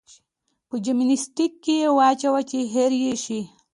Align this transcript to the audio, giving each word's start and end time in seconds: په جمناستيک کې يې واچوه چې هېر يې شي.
په 0.67 0.75
جمناستيک 0.85 1.53
کې 1.63 1.73
يې 1.81 1.89
واچوه 1.97 2.41
چې 2.49 2.59
هېر 2.73 2.91
يې 3.03 3.13
شي. 3.23 3.41